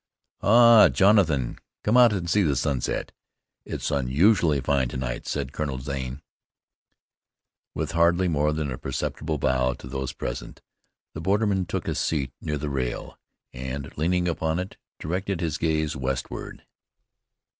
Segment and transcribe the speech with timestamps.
[0.41, 3.11] "Ah, Jonathan, come out to see the sunset?
[3.65, 6.23] It's unusually fine to night," said Colonel Zane.
[7.75, 10.63] With hardly more than a perceptible bow to those present,
[11.13, 13.19] the borderman took a seat near the rail,
[13.53, 16.65] and, leaning upon it, directed his gaze westward.